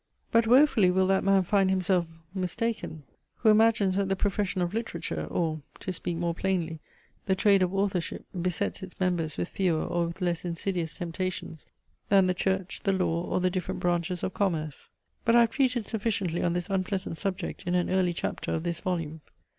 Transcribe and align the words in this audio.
But 0.31 0.47
wofully 0.47 0.89
will 0.89 1.05
that 1.05 1.23
man 1.23 1.43
find 1.43 1.69
himself 1.69 2.07
mistaken, 2.33 3.03
who 3.35 3.49
imagines 3.51 3.95
that 3.97 4.09
the 4.09 4.15
profession 4.15 4.63
of 4.63 4.73
literature, 4.73 5.25
or 5.27 5.61
(to 5.79 5.93
speak 5.93 6.17
more 6.17 6.33
plainly) 6.33 6.79
the 7.27 7.35
trade 7.35 7.61
of 7.61 7.71
authorship, 7.71 8.25
besets 8.35 8.81
its 8.81 8.99
members 8.99 9.37
with 9.37 9.49
fewer 9.49 9.83
or 9.85 10.07
with 10.07 10.19
less 10.19 10.43
insidious 10.43 10.95
temptations, 10.95 11.67
than 12.09 12.25
the 12.25 12.33
Church, 12.33 12.81
the 12.81 12.91
law, 12.93 13.25
or 13.29 13.39
the 13.41 13.51
different 13.51 13.79
branches 13.79 14.23
of 14.23 14.33
commerce. 14.33 14.89
But 15.23 15.35
I 15.35 15.41
have 15.41 15.51
treated 15.51 15.85
sufficiently 15.87 16.41
on 16.41 16.53
this 16.53 16.71
unpleasant 16.71 17.17
subject 17.17 17.61
in 17.67 17.75
an 17.75 17.91
early 17.91 18.13
chapter 18.13 18.55
of 18.55 18.63
this 18.63 18.79
volume. 18.79 19.21